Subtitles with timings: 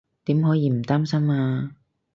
[0.25, 1.75] 點可以唔擔心啊